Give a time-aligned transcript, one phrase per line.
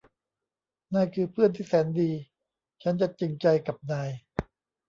[0.93, 2.11] นายคือเพื่อนที่แสนดี
[2.83, 4.09] ฉันจะจริงใจกับนาย